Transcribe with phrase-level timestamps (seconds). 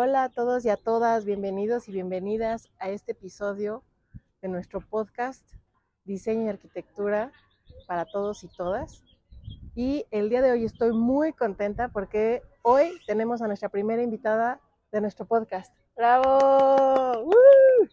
[0.00, 3.82] Hola a todos y a todas, bienvenidos y bienvenidas a este episodio
[4.40, 5.44] de nuestro podcast
[6.04, 7.32] Diseño y Arquitectura
[7.88, 9.02] para todos y todas.
[9.74, 14.60] Y el día de hoy estoy muy contenta porque hoy tenemos a nuestra primera invitada
[14.92, 15.74] de nuestro podcast.
[15.96, 17.24] ¡Bravo!
[17.24, 17.32] ¡Uh!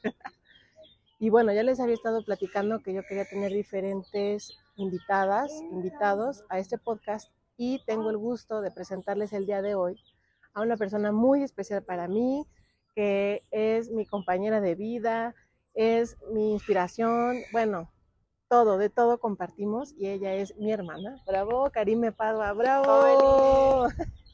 [1.18, 6.60] Y bueno, ya les había estado platicando que yo quería tener diferentes invitadas, invitados a
[6.60, 10.00] este podcast y tengo el gusto de presentarles el día de hoy
[10.56, 12.48] a una persona muy especial para mí,
[12.96, 15.36] que es mi compañera de vida,
[15.74, 17.92] es mi inspiración, bueno,
[18.48, 21.22] todo, de todo compartimos y ella es mi hermana.
[21.28, 23.88] Bravo, Karime Padua, bravo.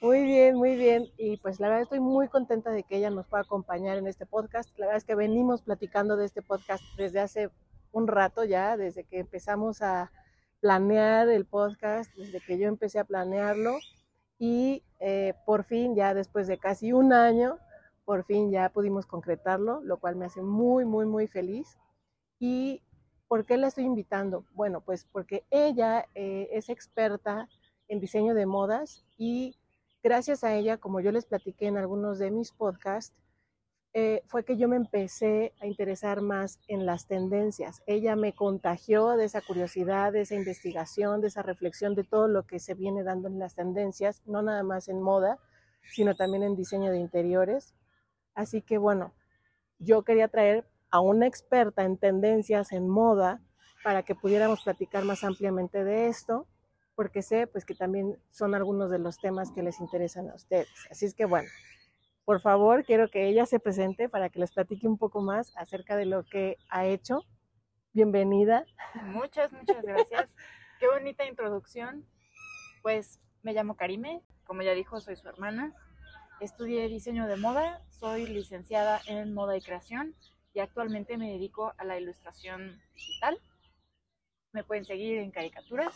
[0.00, 1.12] Muy bien, muy bien.
[1.16, 4.26] Y pues la verdad estoy muy contenta de que ella nos pueda acompañar en este
[4.26, 4.76] podcast.
[4.76, 7.50] La verdad es que venimos platicando de este podcast desde hace
[7.92, 10.10] un rato ya, desde que empezamos a
[10.58, 13.78] planear el podcast, desde que yo empecé a planearlo.
[14.40, 17.58] Y eh, por fin, ya después de casi un año,
[18.04, 21.76] por fin ya pudimos concretarlo, lo cual me hace muy, muy, muy feliz.
[22.38, 22.82] ¿Y
[23.26, 24.44] por qué la estoy invitando?
[24.52, 27.48] Bueno, pues porque ella eh, es experta
[27.88, 29.56] en diseño de modas y
[30.04, 33.16] gracias a ella, como yo les platiqué en algunos de mis podcasts,
[33.94, 37.82] eh, fue que yo me empecé a interesar más en las tendencias.
[37.86, 42.46] Ella me contagió de esa curiosidad, de esa investigación, de esa reflexión de todo lo
[42.46, 45.38] que se viene dando en las tendencias, no nada más en moda,
[45.92, 47.74] sino también en diseño de interiores.
[48.34, 49.12] Así que bueno,
[49.78, 53.42] yo quería traer a una experta en tendencias en moda
[53.84, 56.46] para que pudiéramos platicar más ampliamente de esto,
[56.94, 60.68] porque sé pues que también son algunos de los temas que les interesan a ustedes.
[60.90, 61.48] Así es que bueno,
[62.24, 65.96] por favor, quiero que ella se presente para que les platique un poco más acerca
[65.96, 67.24] de lo que ha hecho.
[67.92, 68.64] Bienvenida.
[69.06, 70.30] Muchas, muchas gracias.
[70.78, 72.06] Qué bonita introducción.
[72.82, 75.74] Pues me llamo Karime, como ya dijo, soy su hermana.
[76.40, 80.14] Estudié diseño de moda, soy licenciada en moda y creación
[80.54, 83.38] y actualmente me dedico a la ilustración digital.
[84.52, 85.94] Me pueden seguir en caricaturas,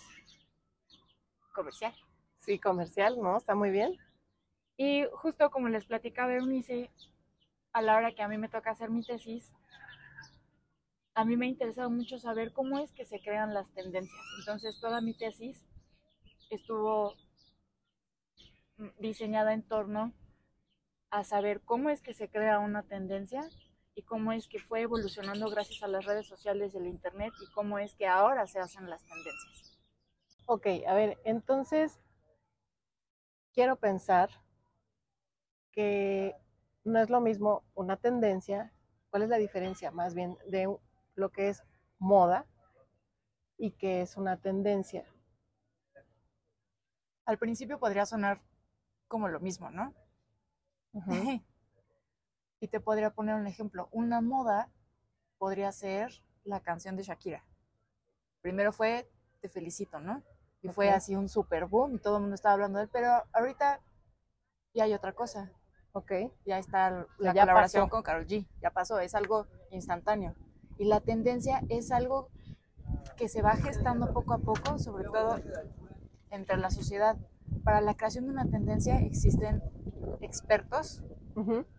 [1.53, 1.95] comercial.
[2.41, 3.37] Sí, comercial, ¿no?
[3.37, 3.99] Está muy bien.
[4.77, 6.91] Y justo como les platicaba Eunice,
[7.73, 9.53] a la hora que a mí me toca hacer mi tesis,
[11.15, 14.21] a mí me ha interesado mucho saber cómo es que se crean las tendencias.
[14.39, 15.67] Entonces toda mi tesis
[16.51, 17.15] estuvo
[18.99, 20.13] diseñada en torno
[21.11, 23.49] a saber cómo es que se crea una tendencia
[23.95, 27.51] y cómo es que fue evolucionando gracias a las redes sociales y el Internet y
[27.53, 29.79] cómo es que ahora se hacen las tendencias.
[30.45, 31.99] Ok, a ver, entonces
[33.55, 34.29] quiero pensar
[35.77, 36.35] que
[36.85, 38.73] no es lo mismo una tendencia,
[39.11, 40.75] ¿cuál es la diferencia más bien de
[41.15, 41.63] lo que es
[41.99, 42.47] moda
[43.59, 45.05] y que es una tendencia?
[47.27, 48.41] Al principio podría sonar
[49.07, 49.95] como lo mismo, ¿no?
[52.61, 53.89] y te podría poner un ejemplo.
[53.93, 54.73] Una moda
[55.37, 57.45] podría ser la canción de Shakira.
[58.41, 59.11] Primero fue
[59.41, 60.23] Te felicito, ¿no?
[60.63, 63.23] Y fue así un super boom y todo el mundo estaba hablando de él, pero
[63.33, 63.81] ahorita
[64.73, 65.53] ya hay otra cosa.
[65.97, 66.13] Ok.
[66.45, 68.47] Ya está la colaboración con Carol G.
[68.61, 70.35] Ya pasó, es algo instantáneo.
[70.77, 72.29] Y la tendencia es algo
[73.17, 75.41] que se va gestando poco a poco, sobre todo
[76.31, 77.17] entre la sociedad.
[77.65, 79.63] Para la creación de una tendencia existen
[80.21, 81.03] expertos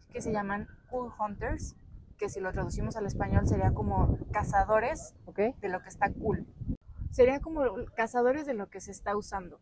[0.09, 1.75] que se llaman cool hunters,
[2.17, 6.47] que si lo traducimos al español sería como cazadores de lo que está cool.
[7.11, 7.61] Sería como
[7.95, 9.59] cazadores de lo que se está usando.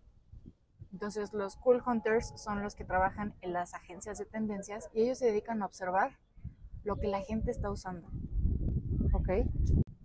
[0.95, 5.17] Entonces los cool hunters son los que trabajan en las agencias de tendencias y ellos
[5.17, 6.17] se dedican a observar
[6.85, 8.07] lo que la gente está usando.
[9.11, 9.27] Ok.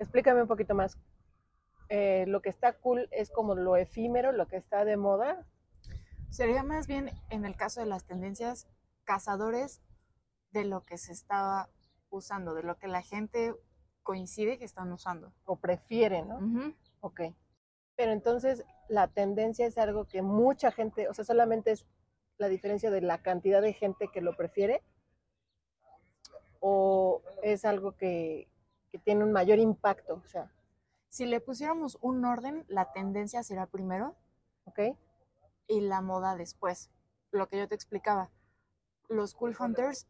[0.01, 0.99] Explícame un poquito más.
[1.91, 5.47] Eh, lo que está cool es como lo efímero, lo que está de moda.
[6.29, 8.67] Sería más bien, en el caso de las tendencias,
[9.05, 9.83] cazadores
[10.51, 11.71] de lo que se estaba
[12.09, 13.55] usando, de lo que la gente
[14.03, 15.33] coincide que están usando.
[15.45, 16.75] O prefiere, ¿no?
[16.99, 17.21] Ok.
[17.95, 21.87] Pero entonces la tendencia es algo que mucha gente, o sea, solamente es
[22.39, 24.83] la diferencia de la cantidad de gente que lo prefiere
[26.59, 28.49] o es algo que,
[28.91, 30.53] que tiene un mayor impacto, o sea.
[31.09, 34.17] Si le pusiéramos un orden, la tendencia será primero,
[34.65, 34.97] ¿ok?
[35.69, 36.91] Y la moda después.
[37.31, 38.31] Lo que yo te explicaba.
[39.09, 40.09] Los cool hunters,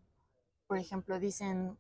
[0.67, 1.79] por ejemplo, dicen,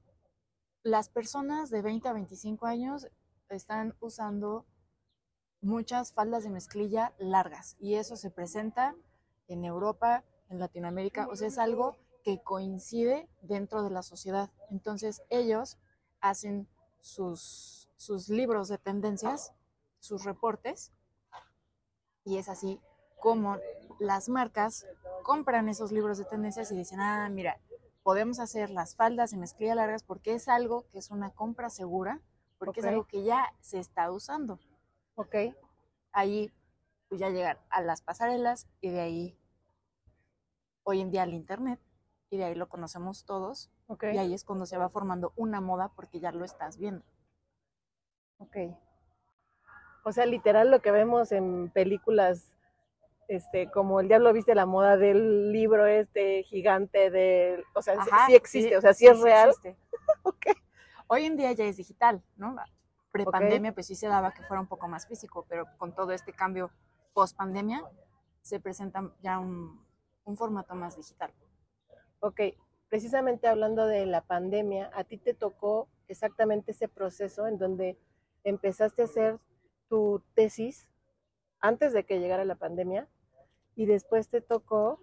[0.82, 3.08] las personas de 20 a 25 años
[3.48, 4.66] están usando
[5.62, 8.94] muchas faldas de mezclilla largas y eso se presenta
[9.48, 14.50] en Europa, en Latinoamérica, o sea, es algo que coincide dentro de la sociedad.
[14.70, 15.78] Entonces ellos
[16.20, 16.68] hacen
[17.00, 19.52] sus, sus libros de tendencias,
[19.98, 20.92] sus reportes,
[22.24, 22.80] y es así
[23.20, 23.58] como
[23.98, 24.86] las marcas
[25.22, 27.60] compran esos libros de tendencias y dicen, ah, mira,
[28.02, 32.20] podemos hacer las faldas en mezclilla largas porque es algo que es una compra segura,
[32.58, 34.58] porque es algo que ya se está usando.
[35.20, 35.54] Ok.
[36.12, 36.50] Ahí
[37.08, 39.38] pues ya llegar a las pasarelas y de ahí
[40.82, 41.78] hoy en día al internet
[42.30, 43.70] y de ahí lo conocemos todos.
[43.86, 44.14] Okay.
[44.14, 47.04] Y ahí es cuando se va formando una moda porque ya lo estás viendo.
[48.38, 48.56] Ok.
[50.04, 52.50] O sea, literal lo que vemos en películas
[53.28, 58.34] este, como el diablo viste la moda del libro este gigante de, o sea, sí
[58.34, 59.52] existe, o sea, sí, es real.
[60.22, 60.54] okay.
[61.06, 62.56] Hoy en día ya es digital, ¿no?
[63.12, 66.32] Prepandemia, pues sí se daba que fuera un poco más físico, pero con todo este
[66.32, 66.70] cambio
[67.12, 67.84] post pandemia
[68.42, 69.84] se presenta ya un,
[70.24, 71.32] un formato más digital.
[72.20, 72.40] Ok,
[72.88, 77.98] precisamente hablando de la pandemia, a ti te tocó exactamente ese proceso en donde
[78.44, 79.38] empezaste a hacer
[79.88, 80.88] tu tesis
[81.60, 83.08] antes de que llegara la pandemia
[83.74, 85.00] y después te tocó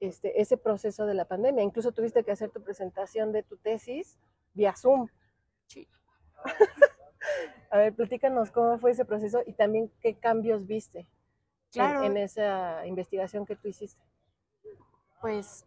[0.00, 1.64] este, ese proceso de la pandemia.
[1.64, 4.18] Incluso tuviste que hacer tu presentación de tu tesis
[4.54, 5.08] vía Zoom.
[5.66, 5.88] Sí.
[7.70, 11.06] a ver, platícanos cómo fue ese proceso y también qué cambios viste
[11.72, 12.04] claro.
[12.04, 14.02] en, esa investigación que tú hiciste.
[15.20, 15.66] Pues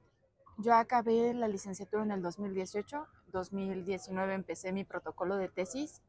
[0.57, 6.01] yo acabé la licenciatura en el 2018, 2019 empecé mi protocolo de tesis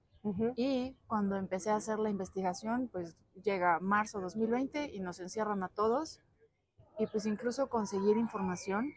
[0.55, 5.69] y cuando empecé a hacer la investigación, pues llega marzo 2020 y nos encierran a
[5.69, 6.21] todos.
[6.99, 8.93] Y pues incluso conseguir información,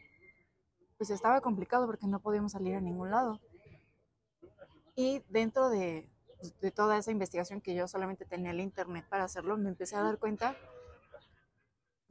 [0.98, 3.40] pues estaba complicado porque no podíamos salir a ningún lado.
[4.95, 6.10] Y dentro de,
[6.62, 10.04] de toda esa investigación que yo solamente tenía el internet para hacerlo, me empecé a
[10.04, 10.56] dar cuenta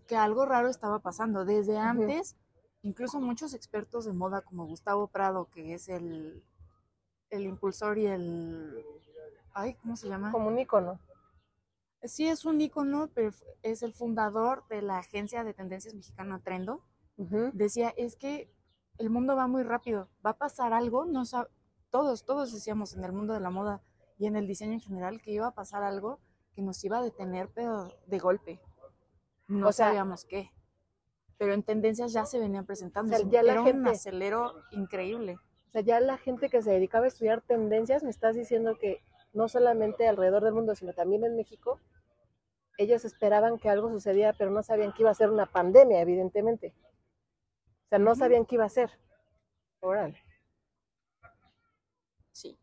[0.06, 1.44] que algo raro estaba pasando.
[1.44, 2.36] Desde antes,
[2.82, 6.44] incluso muchos expertos de moda como Gustavo Prado, que es el,
[7.30, 8.84] el impulsor y el
[9.54, 10.30] ay, ¿cómo se llama?
[10.32, 10.98] Como un icono.
[12.02, 13.30] Sí, es un icono, pero
[13.62, 16.82] es el fundador de la agencia de tendencias mexicana Trendo.
[17.52, 18.52] Decía, es que
[18.98, 21.22] el mundo va muy rápido, va a pasar algo, no
[21.90, 23.80] todos, todos decíamos en el mundo de la moda
[24.18, 26.20] y en el diseño en general que iba a pasar algo
[26.54, 28.60] que nos iba a detener, pero de golpe.
[29.48, 30.50] No sabíamos qué.
[31.38, 33.16] Pero en tendencias ya se venían presentando.
[33.28, 35.38] ya Era gente, un acelero increíble.
[35.68, 39.02] O sea, ya la gente que se dedicaba a estudiar tendencias, me estás diciendo que
[39.32, 41.80] no solamente alrededor del mundo, sino también en México,
[42.78, 46.74] ellos esperaban que algo sucediera, pero no sabían que iba a ser una pandemia, evidentemente.
[47.86, 48.90] O sea, no sabían qué iba a ser.
[49.80, 50.18] Órale.
[52.32, 52.58] Sí.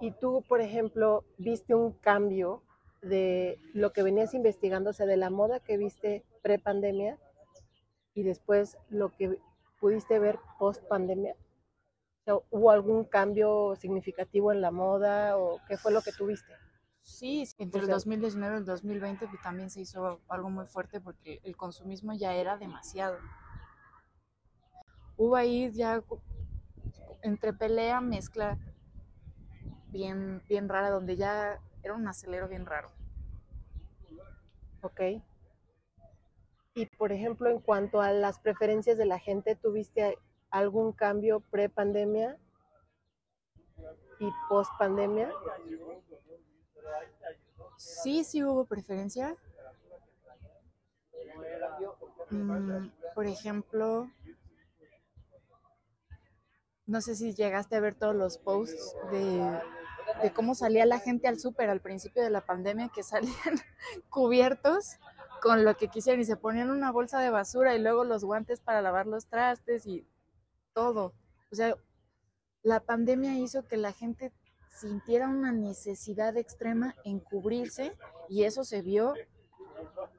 [0.00, 2.62] Y tú, por ejemplo, viste un cambio
[3.02, 7.18] de lo que venías investigando, o sea, de la moda que viste pre-pandemia
[8.14, 9.38] y después lo que
[9.80, 11.36] pudiste ver post-pandemia.
[12.50, 16.52] ¿Hubo algún cambio significativo en la moda o qué fue lo que tuviste?
[17.02, 21.40] Sí, entre el 2019 y el 2020 pues, también se hizo algo muy fuerte porque
[21.44, 23.18] el consumismo ya era demasiado.
[25.16, 26.02] Hubo ahí ya
[27.22, 28.58] entre pelea, mezcla
[29.90, 32.90] bien, bien rara, donde ya era un acelero bien raro.
[34.82, 35.00] Ok.
[36.74, 40.18] Y por ejemplo, en cuanto a las preferencias de la gente, ¿tuviste
[40.50, 42.38] algún cambio pre-pandemia
[44.18, 45.32] y post-pandemia?
[47.76, 49.36] Sí, sí hubo preferencia.
[52.30, 54.10] Mm, por ejemplo,
[56.86, 59.60] no sé si llegaste a ver todos los posts de,
[60.22, 63.34] de cómo salía la gente al súper al principio de la pandemia, que salían
[64.10, 64.98] cubiertos
[65.42, 68.60] con lo que quisieran y se ponían una bolsa de basura y luego los guantes
[68.60, 70.06] para lavar los trastes y
[70.72, 71.12] todo.
[71.50, 71.76] O sea,
[72.62, 74.32] la pandemia hizo que la gente
[74.70, 77.96] sintiera una necesidad extrema en cubrirse
[78.28, 79.14] y eso se vio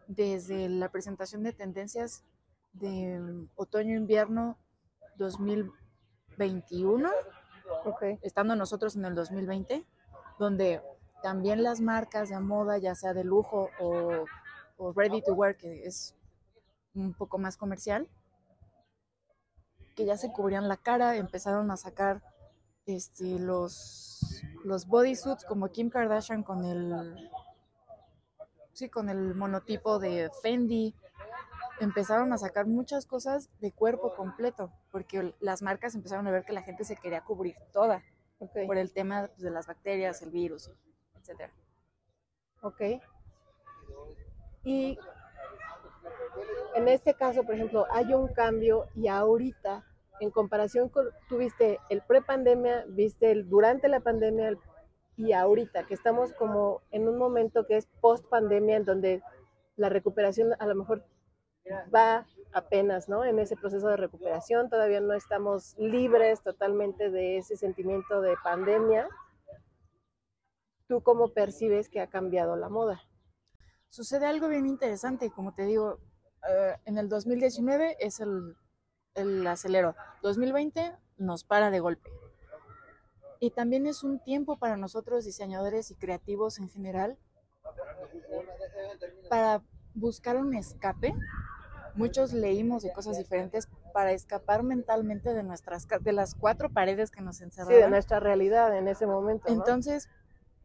[0.07, 2.23] desde la presentación de tendencias
[2.73, 3.49] de mm,
[6.37, 7.09] otoño-invierno
[7.83, 9.85] 2021, estando nosotros en el 2020,
[10.39, 10.81] donde
[11.21, 14.25] también las marcas de moda, ya sea de lujo o,
[14.77, 16.15] o ready to wear, que es
[16.93, 18.07] un poco más comercial,
[19.95, 22.21] que ya se cubrían la cara, empezaron a sacar
[22.85, 27.29] este, los, los bodysuits como Kim Kardashian con el,
[28.73, 30.93] sí, con el monotipo de Fendi.
[31.79, 36.53] Empezaron a sacar muchas cosas de cuerpo completo, porque las marcas empezaron a ver que
[36.53, 38.03] la gente se quería cubrir toda
[38.65, 40.71] por el tema pues, de las bacterias, el virus,
[41.15, 41.51] etc.
[42.61, 42.81] Ok.
[44.63, 44.97] Y
[46.75, 49.85] en este caso, por ejemplo, hay un cambio y ahorita,
[50.19, 54.57] en comparación con, tuviste el pre-pandemia, viste el durante la pandemia
[55.15, 59.23] y ahorita, que estamos como en un momento que es post-pandemia, en donde
[59.75, 61.03] la recuperación a lo mejor
[61.93, 63.23] va apenas, ¿no?
[63.23, 69.07] En ese proceso de recuperación, todavía no estamos libres totalmente de ese sentimiento de pandemia.
[70.87, 73.01] ¿Tú cómo percibes que ha cambiado la moda?
[73.89, 75.99] Sucede algo bien interesante, como te digo,
[76.47, 78.55] eh, en el 2019 es el,
[79.15, 82.09] el acelero, 2020 nos para de golpe.
[83.39, 87.17] Y también es un tiempo para nosotros diseñadores y creativos en general
[89.29, 89.61] para
[89.93, 91.13] buscar un escape
[91.97, 97.21] muchos leímos de cosas diferentes para escapar mentalmente de nuestras de las cuatro paredes que
[97.21, 97.75] nos encerraron.
[97.75, 99.47] Sí, de nuestra realidad en ese momento.
[99.47, 100.09] Entonces,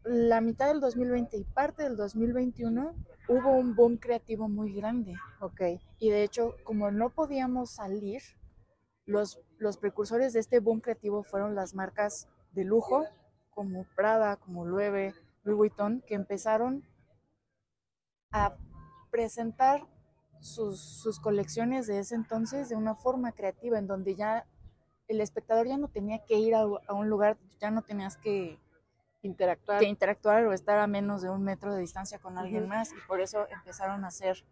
[0.05, 2.95] la mitad del 2020 y parte del 2021
[3.29, 5.15] hubo un boom creativo muy grande.
[5.41, 5.63] Ok.
[5.99, 8.23] Y de hecho, como no podíamos salir,
[9.07, 13.05] los, los precursores de este boom creativo fueron las marcas de lujo,
[13.51, 16.85] como Prada, como Loewe, Louis Vuitton, que empezaron
[18.31, 18.57] a
[19.11, 19.87] presentar
[20.43, 24.45] sus, colecciones de ese entonces de una forma creativa, en donde ya
[25.09, 28.59] el espectador ya no tenía que ir a, un lugar, ya no tenías que
[29.23, 29.79] interactuar.
[29.79, 33.07] que interactuar o estar a menos de un metro de distancia con alguien más y
[33.07, 34.45] por eso empezaron a hacer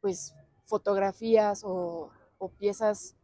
[0.00, 3.14] pues fotografías o, o, piezas.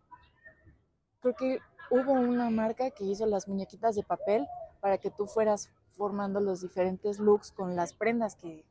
[1.20, 1.58] Creo que
[1.90, 4.46] hubo una marca que hizo las muñequitas de papel
[4.80, 8.64] para que tú fueras formando los diferentes looks con las prendas que,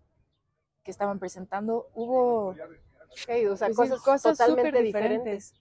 [0.83, 1.87] que estaban presentando.
[1.93, 2.55] Hubo
[3.21, 5.53] Okay, o sea, pues cosas, totalmente diferentes.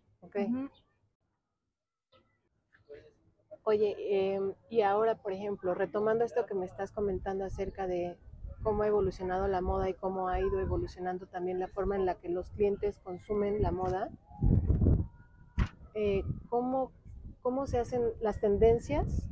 [3.65, 3.95] Oye,
[4.35, 8.19] em, y ahora, por ejemplo, retomando esto que me estás comentando acerca de
[8.63, 12.17] cómo ha evolucionado la moda y cómo ha ido evolucionando también la forma en la
[12.17, 14.11] que los clientes consumen la moda,
[15.95, 16.91] eh, ¿cómo,
[17.41, 19.29] ¿cómo se hacen las tendencias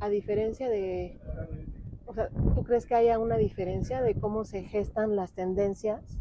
[0.00, 1.20] a diferencia de,
[2.06, 6.18] o sea, ¿tú crees que haya una diferencia de cómo se gestan las tendencias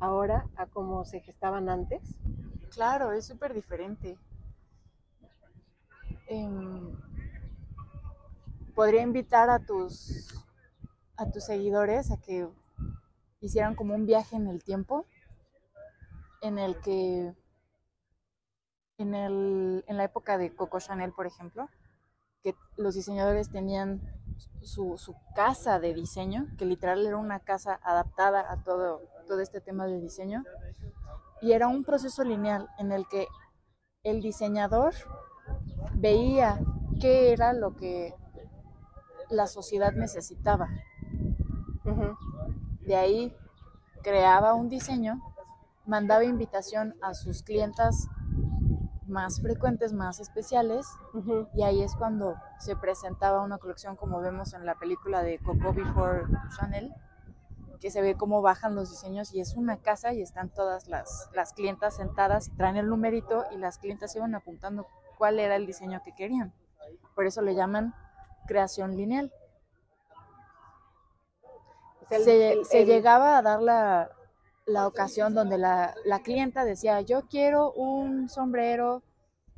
[0.00, 2.02] ahora a como se gestaban antes?
[2.70, 4.18] Claro, es súper diferente.
[6.26, 6.92] Em,
[8.74, 10.34] podría invitar a tus,
[11.16, 12.48] a tus seguidores a que
[13.40, 15.06] hicieran como un viaje en el tiempo
[16.42, 17.34] en el que
[18.98, 21.68] en, el, en la época de Coco Chanel, por ejemplo,
[22.42, 24.00] que los diseñadores tenían
[24.62, 29.60] su, su, casa de diseño, que literal era una casa adaptada a todo, todo este
[29.60, 30.44] tema de diseño.
[31.40, 33.26] Y era un proceso lineal en el que
[34.02, 34.94] el diseñador
[35.94, 36.60] veía
[37.00, 38.14] qué era lo que
[39.30, 40.68] la sociedad necesitaba.
[42.80, 43.36] De ahí
[44.02, 45.20] creaba un diseño,
[45.86, 48.08] mandaba invitación a sus clientas
[49.08, 50.86] más frecuentes, más especiales,
[51.54, 55.72] y ahí es cuando se presentaba una colección como vemos en la película de Coco
[55.72, 56.92] Before Chanel,
[57.80, 61.30] que se ve cómo bajan los diseños y es una casa y están todas las,
[61.32, 64.86] las clientas sentadas, traen el numerito y las clientas iban apuntando
[65.16, 66.52] cuál era el diseño que querían.
[67.14, 67.94] Por eso le llaman
[68.46, 69.32] creación lineal.
[72.08, 74.10] se, llegaba a dar la,
[74.68, 79.02] la ocasión donde la, la, clienta decía, yo quiero un sombrero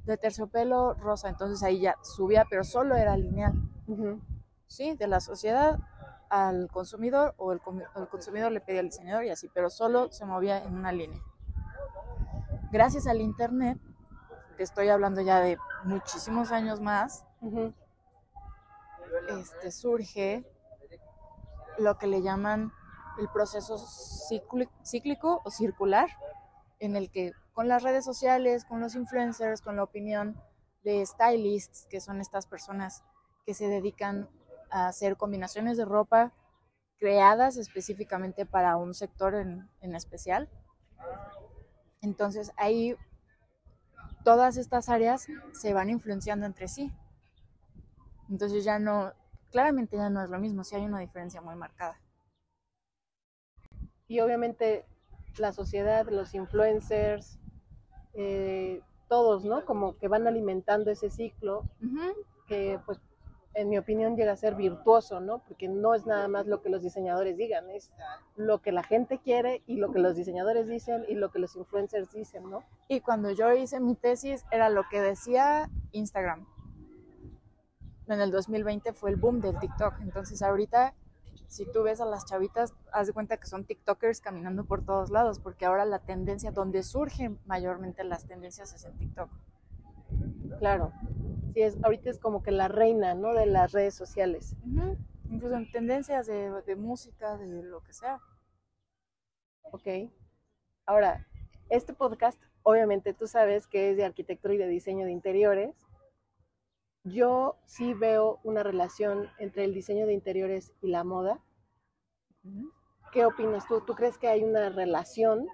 [0.04, 3.54] de terciopelo rosa, entonces ahí ya subía, pero solo era lineal.
[4.66, 5.80] Sí, de la sociedad
[6.28, 7.60] al consumidor o el,
[8.08, 11.20] consumidor le pedía al diseñador y así, pero solo se movía en una línea.
[12.70, 13.78] Gracias al Internet,
[14.56, 17.24] que estoy hablando ya de muchísimos años más,
[19.28, 20.44] este, surge
[21.78, 22.72] lo que le llaman
[23.20, 23.76] el proceso
[24.82, 26.08] cíclico o circular,
[26.78, 30.40] en el que con las redes sociales, con los influencers, con la opinión
[30.82, 33.04] de stylists, que son estas personas
[33.44, 34.28] que se dedican
[34.70, 36.32] a hacer combinaciones de ropa
[36.98, 40.48] creadas específicamente para un sector en, en especial.
[42.00, 42.96] Entonces ahí
[44.24, 46.92] todas estas áreas se van influenciando entre sí.
[48.30, 49.12] Entonces ya no,
[49.50, 52.00] claramente ya no es lo mismo, sí hay una diferencia muy marcada.
[54.10, 54.84] Y obviamente
[55.38, 57.38] la sociedad, los influencers,
[58.14, 59.64] eh, todos, ¿no?
[59.64, 61.64] Como que van alimentando ese ciclo
[62.48, 63.00] que pues
[63.54, 65.42] en mi opinión, llega a ser virtuoso, ¿no?
[65.46, 67.90] Porque no es nada más lo que los diseñadores digan, es
[68.36, 71.54] lo que la gente quiere y lo que los diseñadores dicen y lo que los
[71.56, 72.64] influencers dicen, ¿no?
[72.88, 76.46] Y cuando yo hice mi tesis era lo que decía Instagram.
[78.06, 80.00] En el 2020 fue el boom del TikTok.
[80.00, 80.94] Entonces ahorita,
[81.50, 85.10] si tú ves a las chavitas, haz de cuenta que son TikTokers caminando por todos
[85.10, 89.30] lados, porque ahora la tendencia, donde surgen mayormente las tendencias es en TikTok.
[90.58, 90.92] Claro
[91.52, 93.34] sí es, ahorita es como que la reina, ¿no?
[93.34, 94.56] De las redes sociales.
[95.28, 98.20] Incluso en tendencias de, de música, de lo que sea.
[99.62, 99.86] Ok.
[100.86, 101.26] Ahora,
[101.68, 105.74] este podcast, obviamente tú sabes que es de arquitectura y de diseño de interiores.
[107.04, 111.40] Yo sí veo una relación entre el diseño de interiores y la moda.
[113.12, 113.80] ¿Qué opinas tú?
[113.80, 115.46] ¿Tú crees que hay una relación?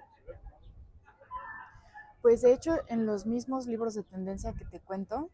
[2.21, 5.29] Pues de hecho, en los mismos libros de tendencia que te cuento,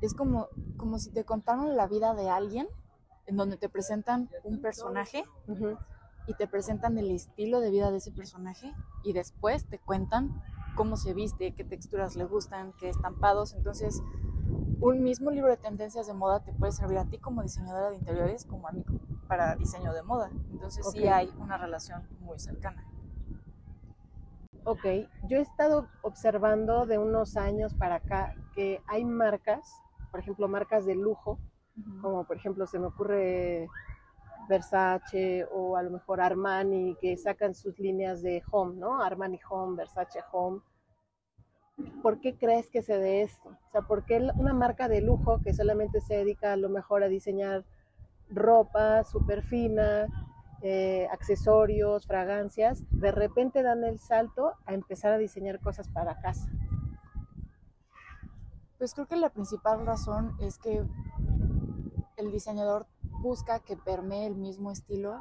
[0.00, 2.66] es como, como si te contaran la vida de alguien,
[3.26, 5.24] en donde te presentan un personaje
[6.26, 8.72] y te presentan el estilo de vida de ese personaje
[9.04, 10.42] y después te cuentan
[10.76, 13.54] cómo se viste, qué texturas le gustan, qué estampados.
[13.54, 14.00] Entonces,
[14.80, 17.96] un mismo libro de tendencias de moda te puede servir a ti como diseñadora de
[17.96, 18.84] interiores como a mí
[19.28, 20.30] para diseño de moda.
[20.50, 22.84] Entonces sí hay una relación muy cercana.
[24.64, 24.84] Ok,
[25.28, 29.80] yo he estado observando de unos años para acá que hay marcas,
[30.10, 31.38] por ejemplo, marcas de lujo,
[32.02, 33.68] como por ejemplo se me ocurre
[34.48, 39.02] Versace o a lo mejor Armani, que sacan sus líneas de home, ¿no?
[39.02, 40.60] Armani Home, Versace Home.
[42.02, 43.48] ¿Por qué crees que se dé esto?
[43.48, 47.02] O sea, ¿por qué una marca de lujo que solamente se dedica a lo mejor
[47.02, 47.64] a diseñar
[48.30, 50.06] ropa súper fina,
[50.62, 56.48] eh, accesorios, fragancias, de repente dan el salto a empezar a diseñar cosas para casa?
[58.78, 60.84] Pues creo que la principal razón es que
[62.16, 62.86] el diseñador
[63.20, 65.18] busca que permee el mismo estilo,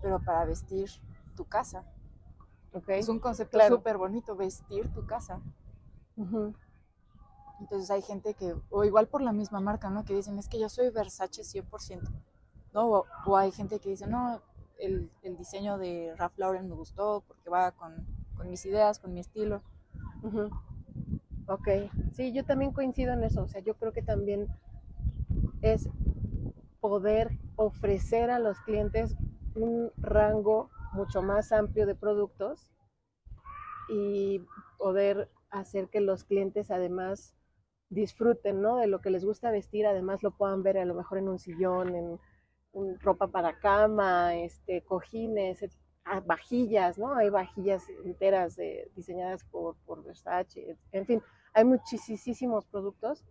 [0.00, 0.90] pero para vestir
[1.34, 1.84] tu casa.
[2.72, 3.00] Okay.
[3.00, 5.40] Es un concepto súper bonito, vestir tu casa.
[6.16, 10.04] Entonces hay gente que, o igual por la misma marca, ¿no?
[10.04, 12.02] Que dicen, es que yo soy Versace 100%.
[12.72, 13.04] ¿no?
[13.26, 14.42] O, hay gente que dice, no,
[14.78, 18.06] el, diseño de Ralph Lauren me gustó porque va con,
[18.48, 19.62] mis ideas, con mi estilo.
[21.46, 21.68] Ok,
[22.12, 23.42] sí, yo también coincido en eso.
[23.42, 24.48] O sea, yo creo que también
[25.62, 25.88] es
[26.80, 29.16] poder ofrecer a los clientes
[29.54, 32.72] un rango mucho más amplio de productos
[33.88, 34.42] y
[34.78, 35.30] poder
[35.60, 37.34] hacer que los clientes además
[37.90, 38.76] disfruten ¿no?
[38.76, 41.38] de lo que les gusta vestir, además lo puedan ver a lo mejor en un
[41.38, 42.20] sillón, en
[43.00, 45.64] ropa para cama, este, cojines,
[46.04, 47.14] ah, vajillas, ¿no?
[47.14, 48.58] Hay vajillas enteras
[48.96, 53.24] diseñadas por, por Versace, en fin, hay muchísimos productos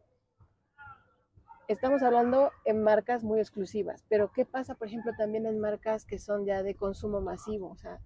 [1.67, 6.19] estamos hablando en marcas muy exclusivas, pero ¿qué pasa, por ejemplo, también en marcas que
[6.19, 7.71] son ya de consumo masivo?
[7.71, 7.99] O sea,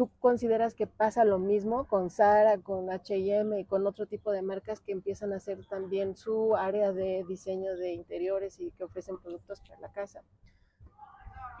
[0.00, 4.40] ¿tú consideras que pasa lo mismo con Zara, con HM y con otro tipo de
[4.40, 9.18] marcas que empiezan a hacer también su área de diseño de interiores y que ofrecen
[9.18, 10.22] productos para la casa?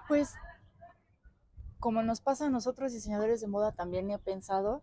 [0.08, 0.32] Pues,
[1.80, 4.82] como nos pasa a nosotros diseñadores de moda, también he pensado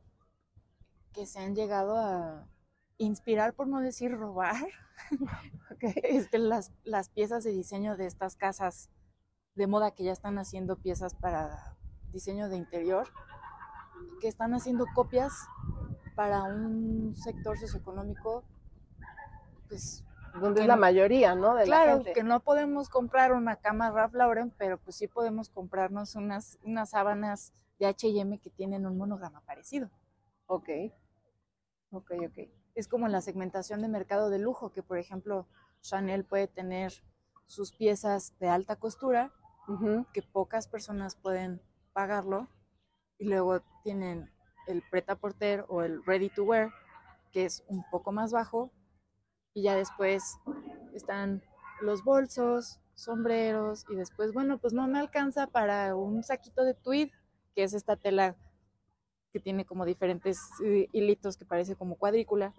[1.12, 2.48] que se han llegado a
[3.00, 4.67] inspirar, por no decir robar,
[6.04, 8.91] este, las, las piezas de diseño de estas casas
[9.56, 11.76] de moda que ya están haciendo piezas para
[12.12, 13.08] diseño de interior,
[14.20, 15.34] que están haciendo copias
[16.16, 18.44] para un sector socioeconómico,
[19.68, 20.04] pues...
[20.40, 21.56] Donde es la mayoría, ¿no?
[21.56, 26.16] De claro, que no podemos comprar una cama Ralph Lauren, pero pues sí podemos comprarnos
[26.16, 29.90] unas, unas sábanas de H&M que tienen un monograma parecido.
[30.46, 30.70] Ok,
[31.92, 35.48] ok, ok es como la segmentación de mercado de lujo, que por ejemplo
[35.82, 36.94] Chanel puede tener
[37.48, 39.34] sus piezas de alta costura,
[40.14, 41.60] que pocas personas pueden
[41.92, 42.48] pagarlo,
[43.18, 44.30] y luego tienen
[44.68, 46.72] el pret porter o el ready to wear,
[47.32, 48.72] que es un poco más bajo,
[49.54, 50.38] y ya después
[50.94, 51.42] están
[51.82, 57.10] los bolsos, sombreros, y después, bueno, pues no me alcanza para un saquito de tweed,
[57.56, 58.36] que es esta tela
[59.32, 62.54] que tiene como diferentes eh, hilitos que parece como cuadrícula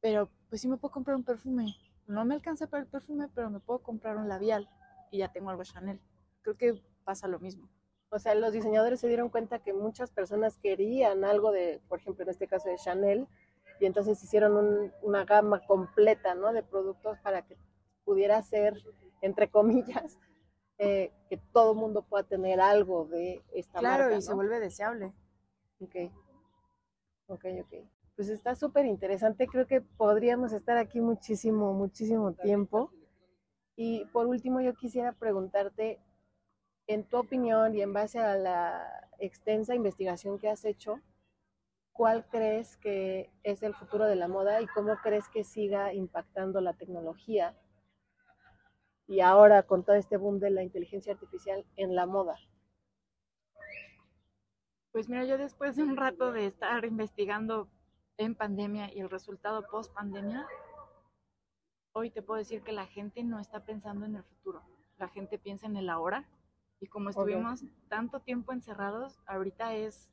[0.00, 1.74] pero pues sí me puedo comprar un perfume.
[2.06, 4.68] No me alcanza para el perfume, pero me puedo comprar un labial
[5.10, 6.00] y ya tengo algo Chanel.
[6.42, 7.68] Creo que pasa lo mismo.
[8.10, 12.24] O sea, los diseñadores se dieron cuenta que muchas personas querían algo de, por ejemplo,
[12.24, 13.26] en este caso de Chanel,
[13.80, 16.52] y entonces hicieron una gama completa, ¿no?
[16.52, 17.56] De productos para que
[18.04, 18.82] pudiera ser,
[19.20, 20.18] entre comillas,
[20.78, 23.96] eh, que todo mundo pueda tener algo de esta marca.
[23.96, 25.12] Claro, y se vuelve deseable.
[25.80, 25.96] Ok,
[27.28, 27.74] ok, ok
[28.18, 29.46] pues está súper interesante.
[29.46, 32.90] Creo que podríamos estar aquí muchísimo, muchísimo tiempo.
[33.76, 36.00] Y por último, yo quisiera preguntarte,
[36.88, 41.00] en tu opinión y en base a la extensa investigación que has hecho,
[41.92, 46.60] ¿cuál crees que es el futuro de la moda y cómo crees que siga impactando
[46.62, 47.54] la tecnología?
[49.06, 52.36] Y ahora con todo este boom de la inteligencia artificial en la moda.
[54.90, 57.68] Pues mira, yo después de un rato de estar investigando
[58.16, 60.46] en pandemia y el resultado post pandemia,
[61.92, 64.62] hoy te puedo decir que la gente no está pensando en el futuro,
[64.96, 66.26] la gente piensa en el ahora
[66.80, 70.08] Y como estuvimos tanto tiempo encerrados, ahorita es,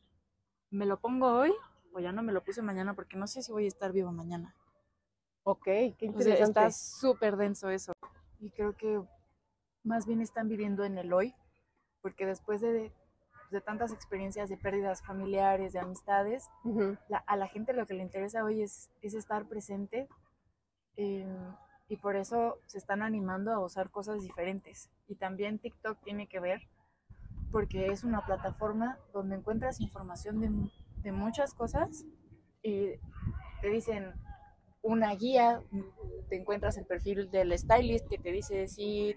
[0.71, 1.53] ¿me lo pongo hoy
[1.93, 2.95] o ya no me lo puse mañana?
[2.95, 4.55] Porque no sé si voy a estar vivo mañana.
[5.43, 6.43] Ok, qué interesante.
[6.43, 7.93] está súper denso eso.
[8.39, 8.99] Y creo que
[9.83, 11.35] más bien están viviendo en el hoy,
[12.01, 12.91] porque después de,
[13.51, 16.49] de tantas experiencias de pérdidas familiares, de amistades,
[17.27, 20.09] a la gente lo que le interesa hoy es, es estar presente.
[20.97, 21.27] Eh,
[21.87, 24.89] y por eso se están animando a usar cosas diferentes.
[25.07, 26.61] Y también TikTok tiene que ver
[27.51, 30.49] porque es una plataforma donde encuentras información de,
[31.01, 32.05] de muchas cosas
[32.61, 32.91] y
[33.61, 34.13] te dicen
[34.81, 35.63] una guía,
[36.29, 39.15] te encuentras el perfil del stylist que te dice si,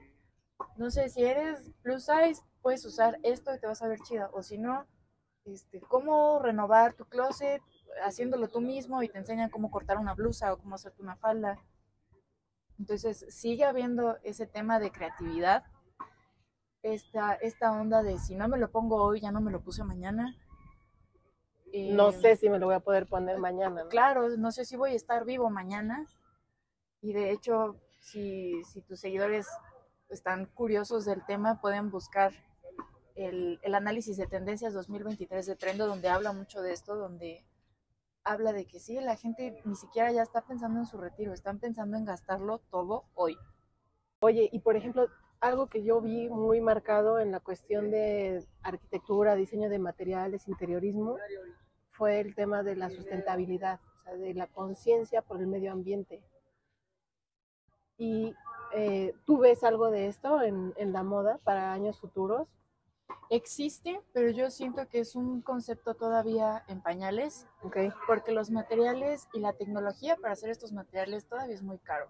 [0.76, 4.31] no sé, si eres plus size, puedes usar esto y te vas a ver chida,
[4.33, 4.87] o si no,
[5.44, 7.61] este, cómo renovar tu closet
[8.02, 11.59] haciéndolo tú mismo y te enseñan cómo cortar una blusa o cómo hacerte una falda.
[12.79, 15.64] Entonces sigue habiendo ese tema de creatividad,
[16.83, 19.83] esta, esta onda de si no me lo pongo hoy, ya no me lo puse
[19.83, 20.37] mañana.
[21.73, 23.87] no eh, sé si me lo voy a poder poner mañana.
[23.88, 26.07] Claro, no sé si voy a estar vivo mañana.
[27.01, 29.49] Y de hecho, si, si tus seguidores
[30.09, 32.33] están curiosos del tema, pueden buscar
[33.17, 37.45] el, el análisis de tendencias 2023 de Trendo, donde habla mucho de esto, donde
[38.29, 41.59] habla de que sí, la gente ni siquiera ya está pensando en su retiro, están
[41.59, 43.37] pensando en gastarlo todo hoy.
[44.21, 45.09] Oye, y por ejemplo,
[45.41, 51.17] algo que yo vi muy marcado en la cuestión de arquitectura, diseño de materiales, interiorismo,
[51.91, 56.23] fue el tema de la sustentabilidad, o sea, de la conciencia por el medio ambiente.
[57.97, 58.35] ¿Y
[58.75, 62.47] eh, tú ves algo de esto en, en la moda para años futuros?
[63.31, 67.47] Existe, pero yo siento que es un concepto todavía en pañales,
[68.07, 72.09] porque los materiales y la tecnología para hacer estos materiales todavía es muy caro.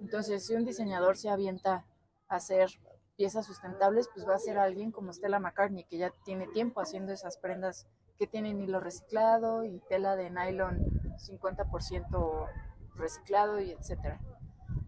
[0.00, 1.84] Entonces, si un diseñador se avienta
[2.28, 2.70] a hacer
[3.16, 7.12] piezas sustentables, pues va a ser alguien como Stella McCartney, que ya tiene tiempo haciendo
[7.12, 7.86] esas prendas
[8.18, 10.78] que tienen hilo reciclado y tela de nylon
[11.18, 12.48] 50%
[12.94, 14.18] reciclado y etcétera.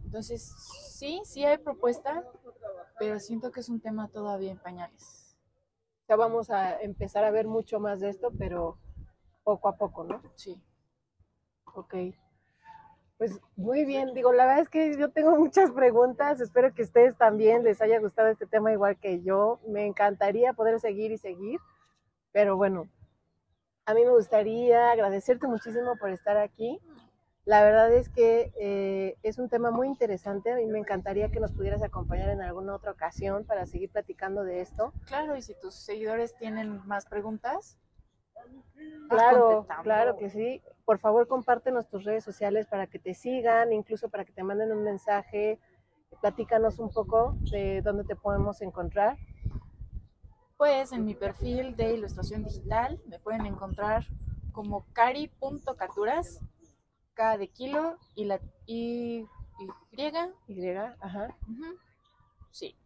[0.04, 2.24] Entonces, sí, sí hay propuesta,
[2.98, 5.21] pero siento que es un tema todavía en pañales
[6.16, 8.78] vamos a empezar a ver mucho más de esto, pero
[9.44, 10.22] poco a poco, ¿no?
[10.34, 10.62] Sí.
[11.74, 11.94] Ok.
[13.18, 17.16] Pues muy bien, digo, la verdad es que yo tengo muchas preguntas, espero que ustedes
[17.16, 21.60] también les haya gustado este tema igual que yo, me encantaría poder seguir y seguir,
[22.32, 22.88] pero bueno,
[23.86, 26.80] a mí me gustaría agradecerte muchísimo por estar aquí,
[27.44, 30.52] la verdad es que eh, es un tema muy interesante.
[30.52, 34.44] A mí me encantaría que nos pudieras acompañar en alguna otra ocasión para seguir platicando
[34.44, 34.92] de esto.
[35.06, 37.78] Claro, y si tus seguidores tienen más preguntas.
[39.08, 40.62] Claro, claro que sí.
[40.84, 44.72] Por favor, compártenos tus redes sociales para que te sigan, incluso para que te manden
[44.72, 45.58] un mensaje.
[46.20, 49.16] Platícanos un poco de dónde te podemos encontrar.
[50.56, 54.04] Pues en mi perfil de ilustración digital me pueden encontrar
[54.52, 56.40] como cari.caturas
[57.14, 59.26] K de kilo y la y,
[59.90, 59.98] y,
[60.48, 60.70] y
[61.00, 61.36] ajá.
[62.50, 62.76] Sí.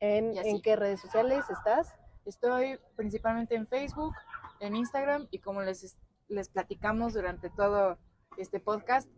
[0.00, 1.94] ¿En, ¿En qué redes sociales estás?
[2.24, 4.14] Estoy principalmente en Facebook,
[4.60, 5.96] en Instagram y como les,
[6.28, 7.98] les platicamos durante todo
[8.36, 9.08] este podcast,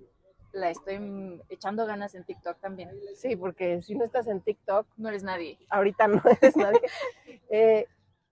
[0.53, 2.90] la estoy echando ganas en TikTok también.
[3.14, 5.59] Sí, porque si no estás en TikTok, no eres nadie.
[5.70, 6.81] Ahorita no eres nadie.
[7.51, 7.87] eh,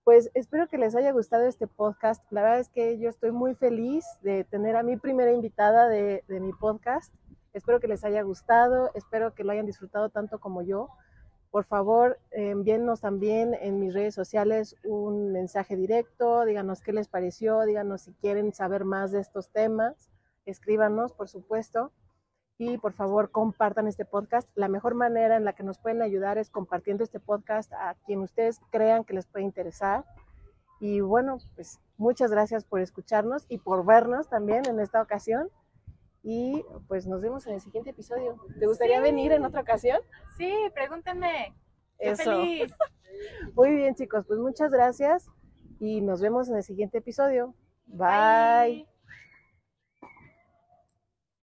[0.05, 2.23] pues espero que les haya gustado este podcast.
[2.31, 6.23] La verdad es que yo estoy muy feliz de tener a mi primera invitada de,
[6.27, 7.11] mi podcast.
[7.53, 10.89] Espero que les haya gustado, espero que lo hayan disfrutado tanto como yo.
[11.49, 17.61] Por favor, envíennos también en mis redes sociales un mensaje directo, díganos qué les pareció,
[17.65, 20.11] díganos si quieren saber más de estos temas,
[20.45, 21.91] escríbanos, por supuesto
[22.57, 24.49] y por favor compartan este podcast.
[24.55, 28.19] La mejor manera en la que nos pueden ayudar es compartiendo este podcast a quien
[28.19, 30.05] ustedes crean que les puede interesar.
[30.79, 35.49] Y bueno, pues muchas gracias por escucharnos y por vernos también en esta ocasión.
[36.23, 38.37] Y pues nos vemos en el siguiente episodio.
[38.59, 39.99] ¿Te gustaría venir en otra ocasión?
[40.37, 41.53] Sí, pregúntenme.
[41.99, 42.73] feliz!
[43.53, 45.27] Muy bien, chicos, pues muchas gracias
[45.79, 47.53] y nos vemos en el siguiente episodio.
[47.85, 48.94] Bye.